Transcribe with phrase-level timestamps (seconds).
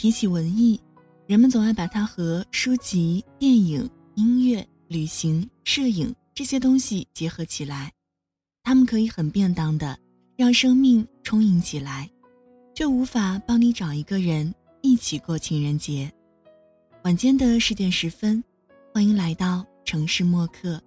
[0.00, 0.80] 提起文艺，
[1.26, 7.92] 人们总爱把它和书籍、电影、音乐、旅行、摄影这些东西结合起来。
[8.62, 9.98] 它们可以很便当的
[10.38, 12.10] 让生命充盈起来，
[12.74, 16.10] 却无法帮你找一个人一起过情人节。
[17.04, 18.42] 晚间的十点十分，
[18.94, 20.82] 欢迎来到城市默客，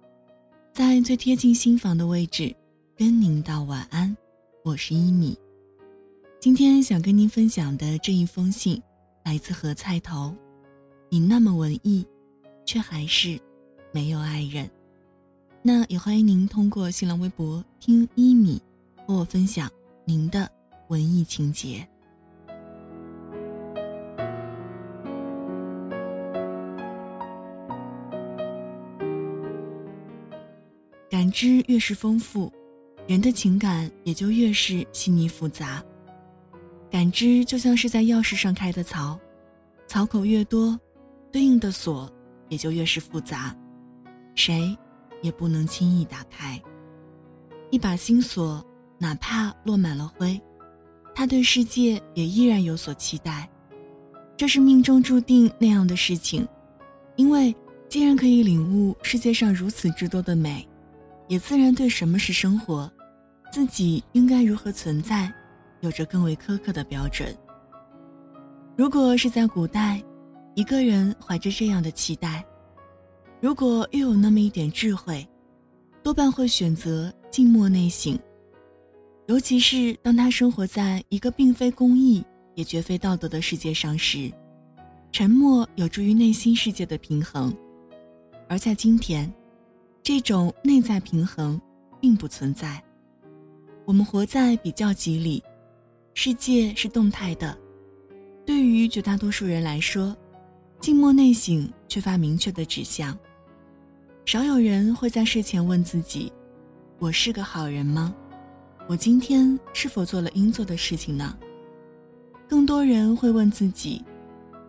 [0.72, 2.52] 在最贴近心房的位置，
[2.96, 4.12] 跟您道晚安。
[4.64, 5.38] 我是一米。
[6.40, 8.82] 今天想跟您分享的这一封信。
[9.24, 10.36] 来自何菜头，
[11.08, 12.06] 你那么文艺，
[12.66, 13.40] 却还是
[13.90, 14.70] 没有爱人。
[15.62, 18.60] 那也欢迎您通过新浪微博听一米
[19.06, 19.70] 和我分享
[20.04, 20.46] 您的
[20.88, 21.88] 文艺情节。
[31.08, 32.52] 感知越是丰富，
[33.06, 35.82] 人的情感也就越是细腻复杂。
[36.94, 39.18] 感知就像是在钥匙上开的槽，
[39.88, 40.78] 槽口越多，
[41.32, 42.08] 对应的锁
[42.48, 43.52] 也就越是复杂，
[44.36, 44.78] 谁
[45.20, 46.62] 也不能轻易打开。
[47.72, 48.64] 一把新锁，
[48.96, 50.40] 哪怕落满了灰，
[51.16, 53.50] 他对世界也依然有所期待。
[54.36, 56.46] 这是命中注定那样的事情，
[57.16, 57.52] 因为
[57.88, 60.64] 既然可以领悟世界上如此之多的美，
[61.26, 62.88] 也自然对什么是生活，
[63.50, 65.28] 自己应该如何存在。
[65.84, 67.36] 有着更为苛刻的标准。
[68.74, 70.02] 如果是在古代，
[70.54, 72.42] 一个人怀着这样的期待，
[73.38, 75.26] 如果又有那么一点智慧，
[76.02, 78.18] 多半会选择静默内省。
[79.26, 82.24] 尤其是当他生活在一个并非公义
[82.54, 84.32] 也绝非道德的世界上时，
[85.12, 87.54] 沉默有助于内心世界的平衡。
[88.48, 89.30] 而在今天，
[90.02, 91.60] 这种内在平衡
[92.00, 92.82] 并不存在。
[93.84, 95.44] 我们活在比较级里。
[96.16, 97.58] 世界是动态的，
[98.46, 100.16] 对于绝大多数人来说，
[100.78, 103.18] 静默内省缺乏明确的指向。
[104.24, 106.32] 少有人会在睡前问自己
[107.00, 108.14] ：“我是个好人吗？
[108.88, 111.36] 我今天是否做了应做的事情呢？”
[112.48, 114.00] 更多人会问自己：“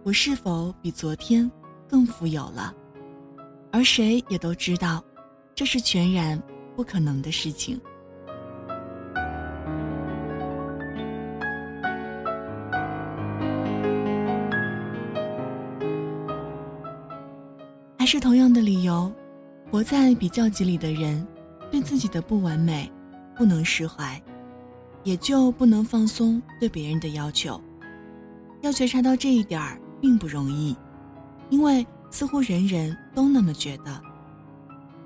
[0.04, 1.50] 我是否比昨天
[1.88, 2.74] 更富有了？”
[3.72, 5.02] 而谁也都知道，
[5.54, 6.42] 这是全然
[6.76, 7.80] 不可能的事情。
[18.06, 19.12] 还是同样的理由，
[19.72, 21.26] 活在比较级里的人，
[21.72, 22.88] 对自己的不完美
[23.36, 24.22] 不能释怀，
[25.04, 27.60] 也就不能放松对别人的要求。
[28.62, 30.78] 要觉察到这一点儿并不容易，
[31.50, 34.00] 因为似乎人人都那么觉得。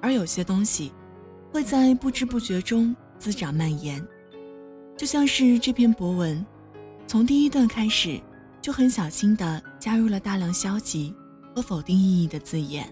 [0.01, 0.91] 而有些东西，
[1.53, 4.05] 会在不知不觉中滋长蔓延，
[4.97, 6.45] 就像是这篇博文，
[7.07, 8.19] 从第一段开始，
[8.61, 11.15] 就很小心地加入了大量消极。
[11.59, 12.89] 和否定意义的字眼。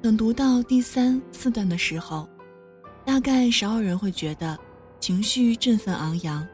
[0.00, 2.28] 等读到第三四段的时候，
[3.04, 4.58] 大概少有人会觉得
[4.98, 6.44] 情绪振奋昂扬，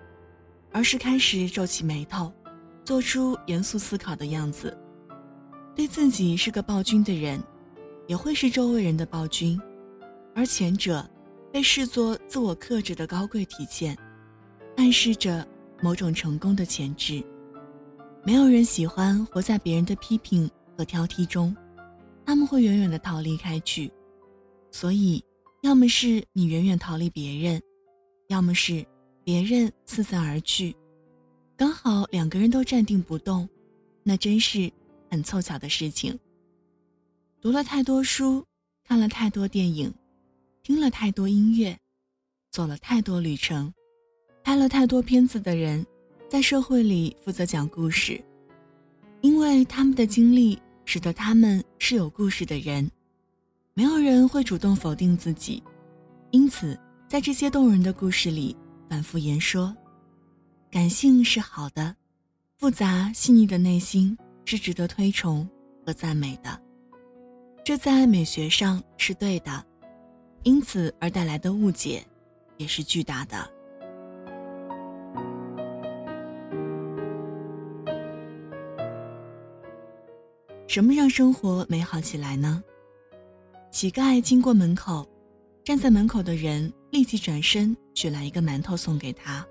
[0.70, 2.30] 而是开始皱起眉头，
[2.84, 4.76] 做出严肃思考的样子。
[5.74, 7.42] 对自己是个暴君的人，
[8.06, 9.58] 也会是周围人的暴君，
[10.34, 11.08] 而前者
[11.50, 13.96] 被视作自我克制的高贵体现，
[14.76, 15.46] 暗示着
[15.80, 17.24] 某种成功的潜质。
[18.24, 20.50] 没有人喜欢活在别人的批评。
[20.78, 21.54] 和挑剔中，
[22.24, 23.92] 他们会远远的逃离开去，
[24.70, 25.20] 所以，
[25.62, 27.60] 要么是你远远逃离别人，
[28.28, 28.86] 要么是
[29.24, 30.76] 别人四散而去，
[31.56, 33.48] 刚好两个人都站定不动，
[34.04, 34.70] 那真是
[35.10, 36.16] 很凑巧的事情。
[37.40, 38.44] 读了太多书，
[38.84, 39.92] 看了太多电影，
[40.62, 41.76] 听了太多音乐，
[42.52, 43.74] 走了太多旅程，
[44.44, 45.84] 拍了太多片子的人，
[46.28, 48.22] 在社会里负责讲故事，
[49.22, 50.56] 因为他们的经历。
[50.88, 52.90] 使得他们是有故事的人，
[53.74, 55.62] 没有人会主动否定自己，
[56.30, 58.56] 因此在这些动人的故事里
[58.88, 59.76] 反复言说，
[60.70, 61.94] 感性是好的，
[62.56, 64.16] 复杂细腻的内心
[64.46, 65.46] 是值得推崇
[65.84, 66.58] 和赞美的，
[67.62, 69.62] 这在美学上是对的，
[70.42, 72.02] 因此而带来的误解
[72.56, 73.57] 也是巨大的。
[80.68, 82.62] 什么让生活美好起来呢？
[83.70, 85.08] 乞丐经过门口，
[85.64, 89.44] 站在门口的人立即转身取来一个馒头送给他，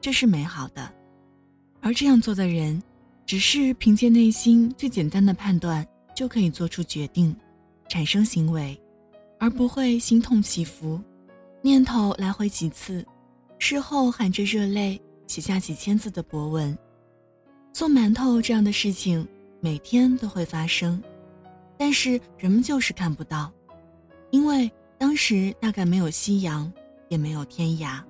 [0.00, 0.92] 这是美好的。
[1.80, 2.82] 而这样做的人，
[3.24, 5.86] 只是凭借内心最简单的判断
[6.16, 7.34] 就可以做出决定，
[7.88, 8.76] 产生行为，
[9.38, 11.00] 而不会心痛起伏，
[11.62, 13.06] 念头来回几次，
[13.60, 16.76] 事后含着热泪写下几千字的博文。
[17.72, 19.24] 送馒头这样的事情
[19.60, 21.02] 每天都会发生，
[21.76, 23.52] 但是人们就是看不到，
[24.30, 26.72] 因为当时大概没有夕阳，
[27.08, 28.02] 也没有天涯，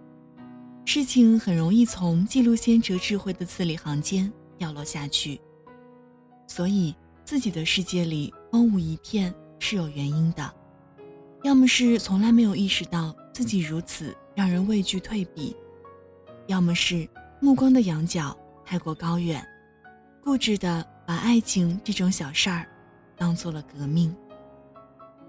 [0.85, 5.41] 事情很容易从记录先哲智慧的字里行间掉落下去。
[6.47, 6.94] 所以
[7.25, 10.55] 自己的世界里荒芜一片是有原因的，
[11.43, 15.56] 要么是从来没有意识到自己如此让人畏惧退避，
[16.46, 17.08] 要么是
[17.41, 19.44] 目光的仰角太过高远。
[20.23, 22.64] 固执的把爱情这种小事儿
[23.16, 24.14] 当做了革命，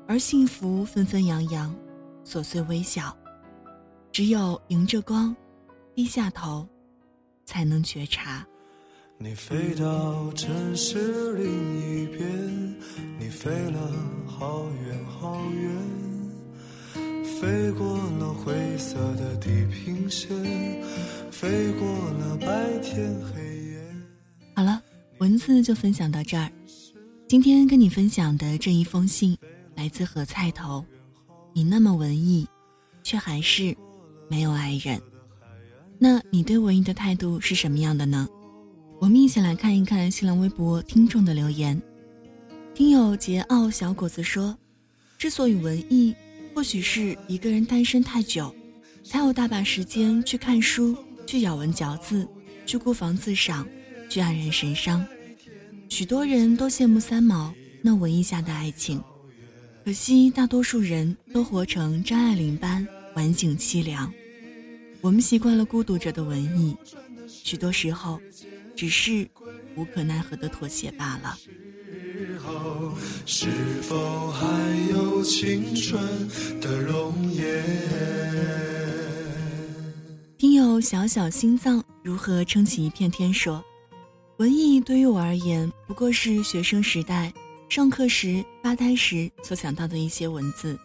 [0.07, 1.75] 而幸福纷纷扬扬，
[2.23, 3.17] 琐碎微小，
[4.11, 5.35] 只有迎着光，
[5.95, 6.67] 低下头，
[7.47, 8.45] 才能觉察。
[9.17, 12.75] 你飞到城市另一边，
[13.17, 13.91] 你飞了
[14.27, 15.75] 好远好远，
[17.25, 20.29] 飞过了灰色的地平线，
[21.31, 21.87] 飞过
[22.19, 23.60] 了白天黑夜。
[25.21, 26.51] 文字就分享到这儿。
[27.27, 29.38] 今天跟你分享的这一封信，
[29.75, 30.83] 来自何菜头。
[31.53, 32.47] 你那么文艺，
[33.03, 33.77] 却还是
[34.27, 35.00] 没有爱人。
[36.00, 38.27] 那你对文艺的态度是什么样的呢？
[39.00, 41.79] 我们一起来看一看新浪微博听众的留言。
[42.74, 44.57] 听友桀骜小果子说
[45.19, 46.15] ：“之所以文艺，
[46.56, 48.51] 或许是一个人单身太久，
[49.03, 50.97] 才有大把时间去看书，
[51.27, 52.27] 去咬文嚼字，
[52.65, 53.67] 去孤芳自赏。”
[54.11, 55.07] 去黯然神伤，
[55.87, 59.01] 许多人都羡慕三毛那文艺下的爱情，
[59.85, 62.85] 可惜大多数人都活成张爱玲般
[63.15, 64.11] 晚景凄凉。
[64.99, 66.75] 我们习惯了孤独者的文艺，
[67.25, 68.19] 许多时候
[68.75, 69.25] 只是
[69.77, 71.37] 无可奈何的妥协罢了。
[73.25, 73.47] 是
[73.81, 74.45] 否还
[74.89, 76.03] 有青春
[76.59, 77.63] 的容颜？
[80.37, 83.63] 听友小小心脏如何撑起一片天说。
[84.41, 87.31] 文艺对于我而言，不过是学生时代
[87.69, 90.75] 上课时发呆时所想到的一些文字，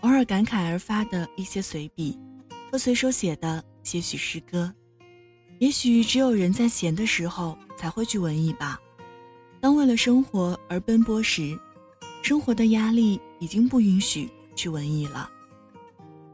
[0.00, 2.18] 偶尔感慨而发的一些随笔，
[2.68, 4.74] 和随手写的些许诗歌。
[5.60, 8.80] 也许只有人在闲的时候才会去文艺吧。
[9.60, 11.56] 当为了生活而奔波时，
[12.20, 15.30] 生活的压力已经不允许去文艺了。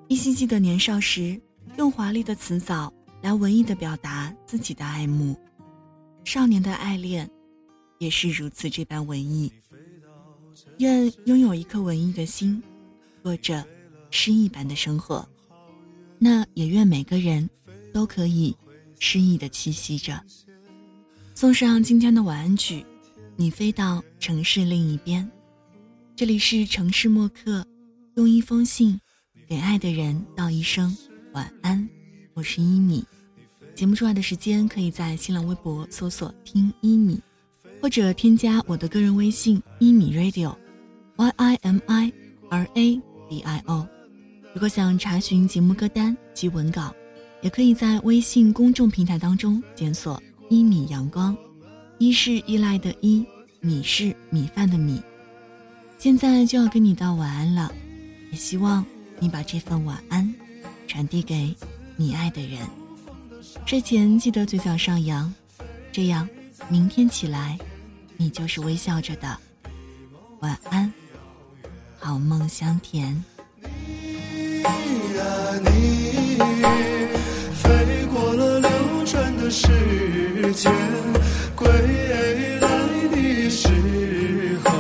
[0.09, 1.39] 依稀记得年少时，
[1.77, 2.91] 用华丽的词藻
[3.21, 5.39] 来文艺的表达自己的爱慕。
[6.25, 7.31] 少年的爱恋，
[7.99, 9.53] 也是如此这般文艺。
[10.79, 12.63] 愿拥有一颗文艺的心，
[13.23, 13.65] 过着
[14.11, 15.27] 诗意般的生活。
[16.19, 17.49] 那也愿每个人
[17.93, 18.57] 都可以
[18.99, 20.21] 诗意的栖息着。
[21.35, 22.85] 送上今天的晚安曲，
[23.37, 25.31] 你飞到城市另一边。
[26.17, 27.67] 这里是城市默客，
[28.17, 28.99] 用一封信
[29.47, 30.97] 给爱的人道一声
[31.33, 31.87] 晚安。
[32.33, 33.05] 我是一米。
[33.75, 37.21] 节目出来的时间，可以在新浪微博搜索“听一米”，
[37.83, 42.13] 或者添加我的个人微信“一米 radio”，y i m i
[42.51, 43.87] r a d i o。
[44.53, 46.95] 如果想查询节目歌单及文稿，
[47.43, 51.37] 也可以在微信公众平台当中检索“一米阳光”，
[51.99, 53.27] 一是依赖的一，
[53.61, 55.03] 米是米饭的米。
[55.99, 57.73] 现在就要跟你道晚安了，
[58.31, 58.87] 也希望
[59.19, 60.33] 你把这份晚安
[60.87, 61.53] 传递给
[61.97, 62.61] 你爱的人。
[63.67, 65.33] 睡前记得嘴角上扬，
[65.91, 66.29] 这样
[66.69, 67.59] 明天起来，
[68.17, 69.37] 你就是微笑着的。
[70.41, 70.93] 晚安，
[71.99, 73.25] 好梦香甜。
[73.47, 75.25] 你呀
[75.65, 76.37] 你，
[77.55, 78.71] 飞过了流
[79.07, 79.67] 转的时
[80.53, 80.71] 间，
[81.57, 83.69] 归来的时
[84.63, 84.71] 候，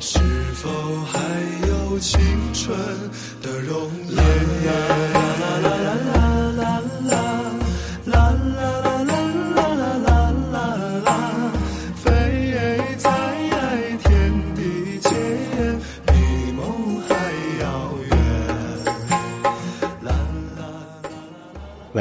[0.00, 0.18] 是
[0.54, 1.18] 否还
[1.68, 2.20] 有青
[2.52, 2.78] 春
[3.40, 5.21] 的容颜？